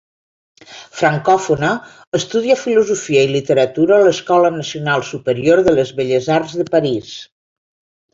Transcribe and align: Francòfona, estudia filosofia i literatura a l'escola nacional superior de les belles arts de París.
Francòfona, 0.99 1.73
estudia 2.19 2.55
filosofia 2.61 3.25
i 3.25 3.29
literatura 3.33 3.93
a 3.99 4.07
l'escola 4.07 4.51
nacional 4.55 5.05
superior 5.11 5.61
de 5.69 5.75
les 5.81 5.93
belles 6.01 6.31
arts 6.39 6.57
de 6.63 6.67
París. 6.77 7.13